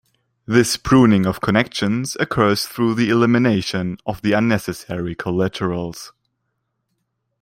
This 0.47 0.77
pruning 0.77 1.27
of 1.27 1.41
connections 1.41 2.17
occurs 2.19 2.65
through 2.65 2.95
the 2.95 3.11
elimination 3.11 3.99
of 4.03 4.23
the 4.23 4.33
unnecessary 4.33 5.13
collaterals. 5.13 6.11